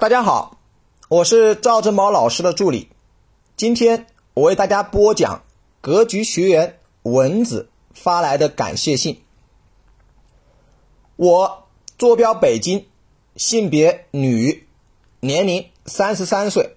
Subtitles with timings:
[0.00, 0.60] 大家好，
[1.08, 2.88] 我是赵正宝老师的助理。
[3.56, 5.42] 今天我为大家播讲
[5.80, 9.20] 格局学员蚊子发来的感谢信。
[11.16, 11.66] 我
[11.98, 12.84] 坐标北京，
[13.34, 14.68] 性别女，
[15.18, 16.76] 年龄三十三岁。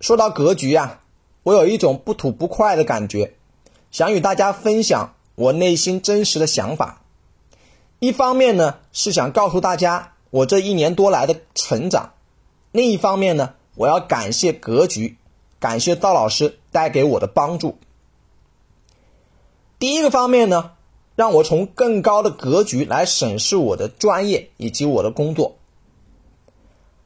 [0.00, 1.02] 说到格局啊，
[1.44, 3.36] 我有一种不吐不快的感觉，
[3.92, 7.02] 想与大家分享我内心真实的想法。
[8.00, 12.14] 一方面呢，是想告诉大家我这一年多来的成长。
[12.76, 15.16] 另一方面呢，我要感谢格局，
[15.58, 17.78] 感谢赵老师带给我的帮助。
[19.78, 20.72] 第一个方面呢，
[21.14, 25.56] 让我从更高的格局来审视我的专业以及我的工作。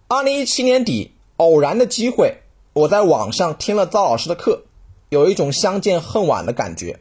[0.09, 2.39] 二零一七年底，偶然的机会，
[2.73, 4.65] 我在网上听了赵老师的课，
[5.09, 6.99] 有一种相见恨晚的感觉。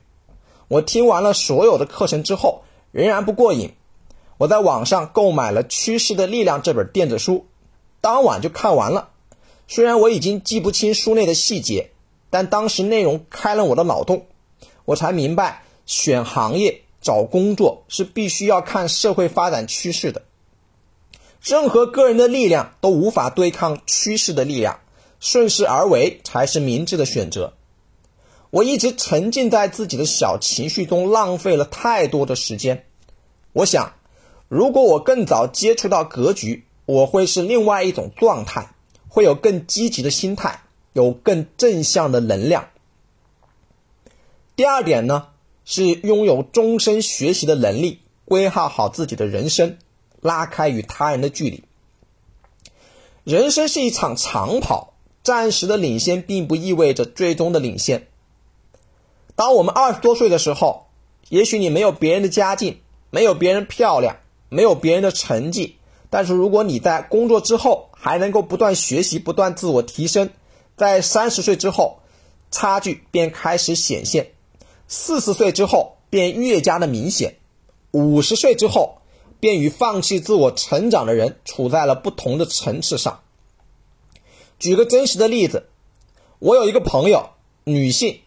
[0.68, 3.72] 我听完了所有的课程之后，仍然不过瘾。
[4.38, 7.48] 我在网上购买了《趋势的力量》这本电子书。
[8.02, 9.10] 当晚就看完了，
[9.68, 11.92] 虽然我已经记不清书内的细节，
[12.30, 14.26] 但当时内容开了我的脑洞，
[14.86, 20.24] 我才明白选行业、找工作是必须要看社会发展趋势的。
[21.42, 24.80] 任何个人的力量都无法对抗趋势的力量，
[25.20, 27.54] 顺势而为才是明智的选择。
[28.50, 32.86] 我一直沉浸在自己的小情绪中，浪费了太多的时间。
[33.54, 33.94] 我想，
[34.48, 38.74] 如果我更早接触到格局，我会是另外一种状态，
[39.10, 42.70] 会有更积极的心态，有更正向的能量。
[44.56, 45.28] 第二点呢，
[45.66, 49.78] 是拥有终身学习的能力，规划好自己的人生，
[50.20, 51.64] 拉开与他人的距离。
[53.24, 58.08] 人生是一场长跑，暂时的领先并不意味着最终的领先。
[59.36, 60.88] 当我们二十多岁的时候，
[61.30, 62.80] 也许你没有别人的家境，
[63.12, 64.18] 没有别人漂亮，
[64.50, 65.76] 没有别人的成绩。
[66.12, 70.32] 但是，如果你在工作之后还能够不断学习、不断自我提升，
[70.76, 72.00] 在三十岁之后，
[72.50, 74.24] 差距便开始显现；
[74.88, 77.34] 四十岁之后便越加的明显；
[77.92, 78.98] 五十岁之后，
[79.40, 83.20] 便与放弃自我成长的人处在了不同的层次上。
[84.58, 85.68] 举个真实的例子，
[86.40, 87.30] 我有一个朋友，
[87.66, 88.22] 女性，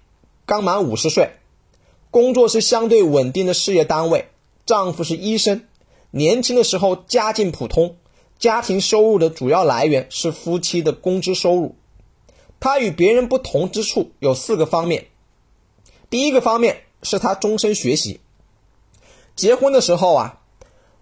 [0.47, 1.32] 刚满五十岁，
[2.12, 4.28] 工作是相对稳定的事业单位，
[4.64, 5.64] 丈夫是医生。
[6.15, 7.97] 年轻的时候家境普通，
[8.39, 11.75] 家庭收入的主要来源是夫妻的工资收入。
[12.61, 15.06] 他与别人不同之处有四个方面。
[16.11, 18.21] 第一个方面是他终身学习。
[19.34, 20.41] 结婚的时候啊，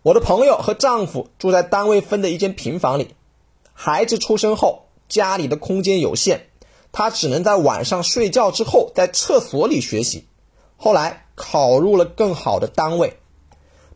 [0.02, 3.16] 我的朋友和丈夫住在单位分的一间平房里。
[3.72, 6.42] 孩子出生后，家里的空间有限，
[6.92, 10.24] 他只能在晚上睡觉之后在厕所里学习。
[10.76, 13.16] 后来考入了更好的单位。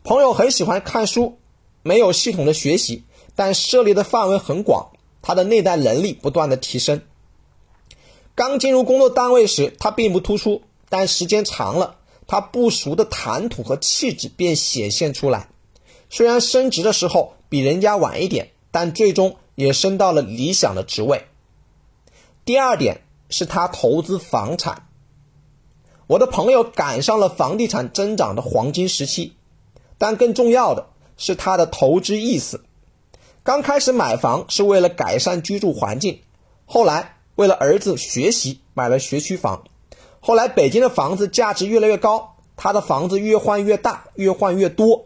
[0.04, 1.38] 朋友很喜欢看书，
[1.82, 3.04] 没有系统的学习，
[3.34, 4.91] 但涉猎的范围很广，
[5.22, 7.00] 他的内在能力不断的提升。
[8.34, 10.60] 刚进入工作单位时，他并不突出，
[10.91, 15.48] 但时间长了，他不熟的谈吐和气质便显现出来。
[16.10, 21.25] 虽然升职的时候比人家晚一点，但最终也升到了理想的职位。
[22.44, 23.00] 第二点
[23.31, 24.86] 是他投资房产，
[26.06, 29.32] 我的朋友赶上了房地产增长的黄金时期。
[29.99, 32.60] 但更重要的是他的投资意识。
[33.43, 36.21] 刚开始买房是为了改善居住环境，
[36.65, 39.65] 后来为了儿子学习买了学区房。
[40.21, 45.04] 后来北京的房子价值越来越高，他的房子越换越大，越换越多。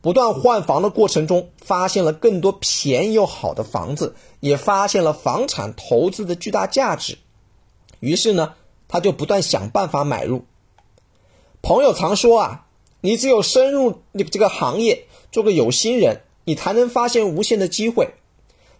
[0.00, 7.18] 不断换房的过程中，发现了更多便宜又好的房子，也发现了房产投资的巨大价值。
[7.98, 8.54] 于是呢，
[8.86, 10.44] 他就不断想办法买入。
[11.62, 12.61] 朋友常说啊。
[13.02, 18.14] 你只有深入你这个行业，做个有心人，你才能发现无限的机会。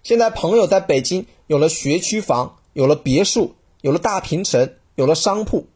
[0.04, 5.66] 现在朋友在北京有了学区房，有了别墅，有了大平层，有了商铺。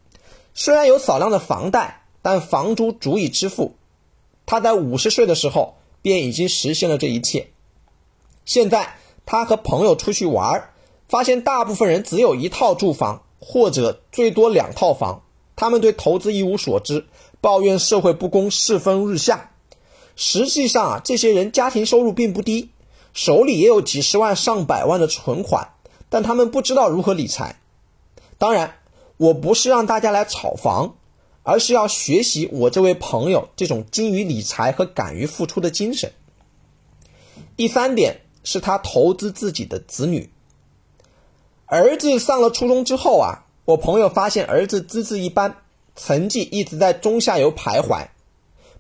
[0.55, 3.75] 虽然有少量的房贷，但房租足以支付。
[4.47, 7.49] 他在五十岁的时候便已经实现了这一切。
[8.45, 10.71] 现在他和朋友出去玩，
[11.09, 15.25] 发现大部分人只有一套住房，或者最多两套房。
[15.57, 17.07] 他们对投资一无所知。
[17.47, 19.53] 抱怨社会不公，世风日下。
[20.17, 22.71] 实际上啊，这些人家庭收入并不低，
[23.15, 25.69] 手里也有几十万、上百万的存款，
[26.09, 27.61] 但他们不知道如何理财。
[28.37, 28.79] 当然，
[29.17, 30.97] 我不是让大家来炒房，
[31.45, 36.11] 而是要学习我这位朋友这种精于理财和敢于付出的精神。
[37.57, 40.29] 第三点是他投资自己的子女。
[41.67, 45.59] 儿子上了初中之后啊，我朋友发现儿子资质一般。
[45.97, 48.09] 成绩一直在中下游徘徊，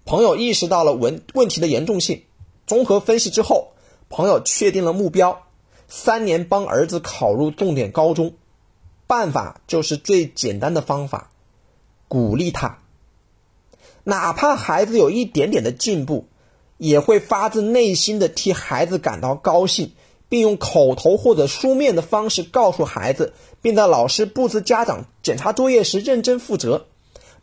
[0.04, 2.22] 朋友意识到了问问题的严重性，
[2.66, 3.72] 综合分析之后，
[4.08, 5.46] 朋友确定了目标，
[5.88, 8.34] 三年帮儿子考入重点高中，
[9.06, 11.30] 办法就是最简单的方法，
[12.06, 12.78] 鼓励他。
[14.04, 16.28] 哪怕孩子有一点点的进步，
[16.76, 19.92] 也会发自内心的替孩子感到高兴，
[20.28, 26.86] 并用口头或者书面的方式告诉孩子，并在老师布置家长检查作业时认真负责，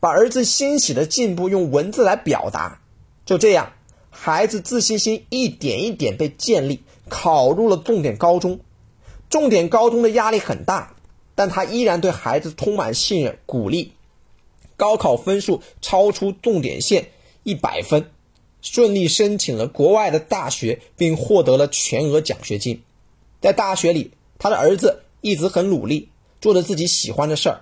[0.03, 2.81] 把儿子欣喜的进步用文字来表达。
[3.25, 3.71] 就这样，
[4.09, 8.59] 孩子自信心一点一点被建立，考入了重点高中。
[9.29, 10.97] 重点高中的压力很大，
[11.35, 13.93] 但他依然对孩子充满信任、鼓励。
[14.75, 17.07] 高考分数超出重点线
[17.43, 18.11] 一百分，
[18.61, 22.83] 顺利申请了国外的大学，并获得了全额奖学金。
[23.39, 26.09] 在大学里，他的儿子一直很努力，
[26.41, 27.61] 做着自己喜欢的事儿。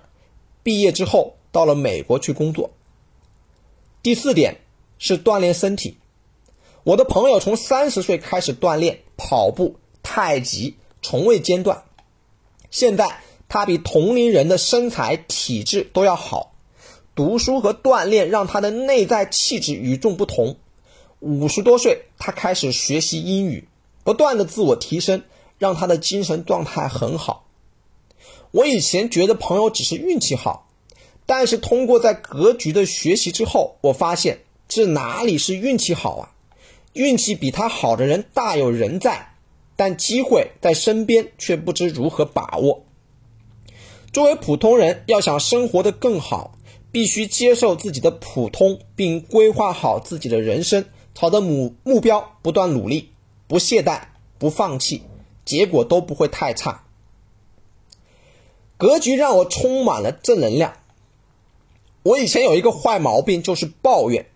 [0.64, 2.70] 毕业之后，到了美国去工作。
[4.02, 4.62] 第四点
[4.98, 5.98] 是锻炼身体。
[6.82, 11.84] 我的朋友从三十岁开始锻炼跑步、太极，从未间断。
[12.70, 16.54] 现在他比同龄人的身材、体质都要好。
[17.14, 20.56] 读书和锻炼让他的内在气质与众不同。
[21.20, 23.68] 五十多岁，他开始学习英语，
[24.02, 25.22] 不断的自我提升，
[25.58, 27.46] 让他的精神状态很好。
[28.50, 30.66] 我以前觉得朋友只是运气好，
[31.26, 36.34] 但是通过在格局的学习之后，我发现这哪里是运气好啊？
[36.92, 39.34] 运气比他好的人大有人在，
[39.76, 42.84] 但机会在身边却不知如何把握。
[44.12, 46.58] 作为普通人，要想生活的更好。
[46.90, 50.84] 必须接受自己的普通，并规划好自己的人生，
[51.14, 53.08] 朝着目目标不断努力，
[53.48, 53.98] 不懈怠，
[54.38, 55.00] 不放弃，
[55.42, 56.84] 结果都不会太差。
[58.76, 60.74] 格局让我充满了正能量。
[62.02, 64.26] 我以前有一个坏毛病，就是抱怨，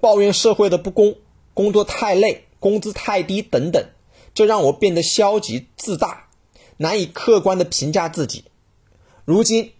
[0.00, 1.16] 抱怨社会的不公，
[1.54, 3.84] 工作太累，工资太低等等，
[4.34, 6.28] 这让我变得消极自大，
[6.76, 8.44] 难以客观的评价自己。
[9.24, 9.72] 如今。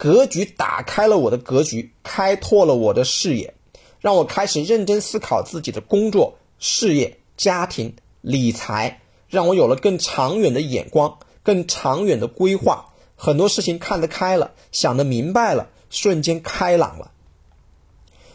[0.00, 3.52] 格局打开了我的格局，开拓了我的视野，
[3.98, 12.90] 让我开始认真思考自己的工作、事业、家庭、理财，让我有了更长远的眼光、更长远的规划。
[13.16, 17.12] 很多事情看得开了，想得明白了，瞬间开朗了。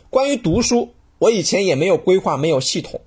[0.09, 3.01] 关于读书，我以前也没有规划，没有系统。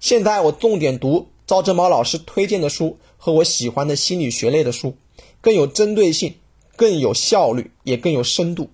[0.00, 4.96] 现在我重点读赵正宝老师推荐的书和我喜欢的心理学类的书，
[5.40, 6.34] 更有针对性。
[6.76, 8.70] 更有效率，也更有深度。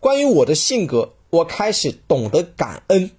[0.00, 3.10] 关于我的性格，我开始懂得感恩，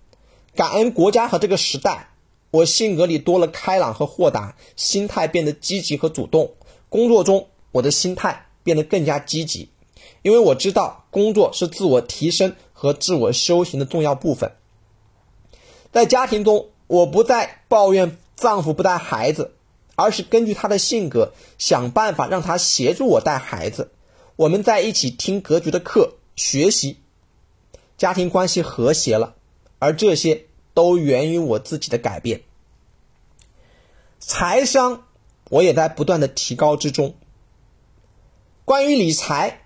[0.56, 2.10] 感恩国家和这个时代。
[2.50, 6.52] 我性格里多了开朗和豁达，心态变得积极和主动。
[6.90, 9.70] 工作中，我的心态变得更加积极，
[10.30, 14.52] 因为我知道工作是自我提升和自我修行的重要部分。
[15.92, 19.56] 在家庭中，我不再抱怨丈夫不带孩子。
[20.02, 23.92] 而是根据他的性格想办法让他协助我带孩子，
[24.38, 27.00] 我们在一起听格局的课学习，
[27.98, 29.36] 家庭关系和谐了，
[29.78, 32.44] 而这些都源于我自己的改变。
[34.20, 35.04] 财商
[35.50, 37.16] 我也在不断的提高之中。
[38.64, 39.66] 关于理财，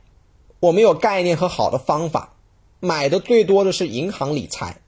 [0.63, 2.38] 我没有概念和好的方法，
[2.80, 4.80] 买的最多的是银行理财，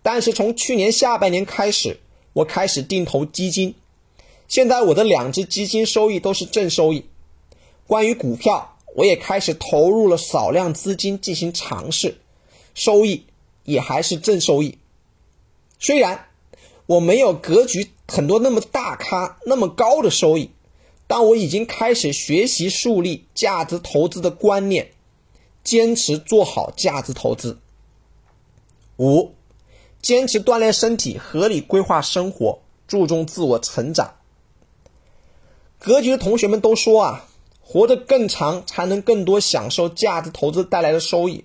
[0.00, 1.98] 但是从去年下半年开始，
[2.34, 3.74] 我开始定投基金。
[4.46, 7.04] 现在我的两只基金收益都是正收益。
[7.88, 12.18] 关于股票，我也开始投入了少量资金进行尝试，
[12.72, 13.26] 收益
[13.64, 14.78] 也还是正收益。
[15.80, 16.26] 虽然
[16.86, 20.50] 我没有格局很多那么大咖那么高的收益，
[21.08, 24.91] 但我已经开始学习树立价值投资的观念，
[25.64, 27.58] 坚持做好价值投资。
[28.98, 29.32] 五，
[30.00, 34.14] 坚持锻炼身体，合理规划生活，注重自我成长。
[35.78, 37.28] 格局的同学们都说啊，
[37.60, 41.44] 活得更长才能更多享受价值投资带来的收益。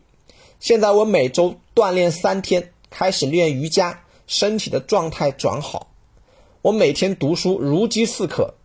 [0.60, 5.92] 现在我每周锻炼三天，开始练瑜伽，身体的状态转好。
[6.64, 8.56] 我每天读书如饥似渴。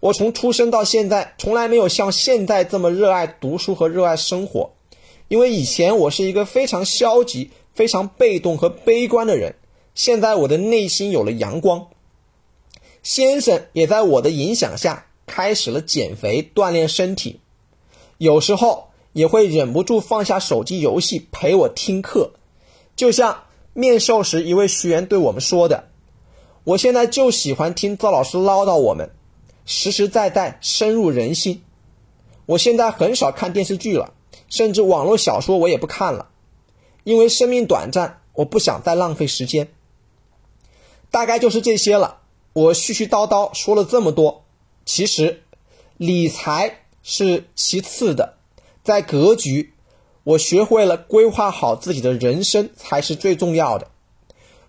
[0.00, 4.70] 我从出生到现在，从来没有像现在这么热爱读书和热爱生活。
[5.32, 9.54] 因为以前我是一个非常消极、非常被动和悲观的人，
[9.94, 11.88] 现在我的内心有了阳光。
[13.02, 17.40] 先生也在我的影响下开始了减肥锻炼身体，
[18.18, 22.32] 有时候也会忍不住放下手机游戏陪我听课。
[22.94, 25.88] 就像面授时一位学员对我们说的
[26.64, 29.08] ：“我现在就喜欢听赵老师唠叨我们，
[29.64, 31.62] 实实在在深入人心。
[32.44, 34.12] 我现在很少看电视剧了，
[34.52, 36.28] 甚至网络小说我也不看了，
[37.04, 39.72] 因为生命短暂，我不想再浪费时间。
[41.10, 42.18] 大概就是这些了。”
[42.54, 44.44] 我絮絮叨叨说了这么多，
[44.84, 45.42] 其实
[45.96, 48.34] 理财是其次的，
[48.84, 49.72] 在格局，
[50.22, 53.88] 我学会了规划好自己的人生才是最重要的。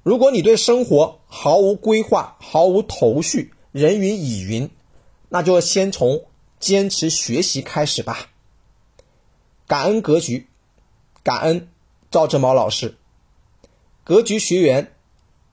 [0.01, 4.69] 如果你对生活毫无规划、毫无头绪、人云亦云，
[5.27, 6.23] 那就先从
[6.57, 8.29] 坚持学习开始吧。
[9.74, 10.46] 感恩格局，
[11.24, 11.68] 感恩
[12.12, 12.96] 赵正毛老师，
[14.03, 14.94] 格局学员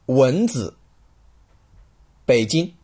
[0.04, 0.74] 文子，
[2.26, 2.74] 北京。